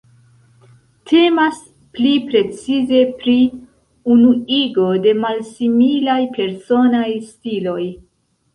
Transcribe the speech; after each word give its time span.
Temas 1.09 1.59
pli 1.97 2.13
precize 2.31 3.03
pri 3.21 3.37
unuigo 4.17 4.89
de 5.07 5.15
malsimilaj 5.21 6.19
personaj 6.41 7.09
stiloj. 7.31 7.81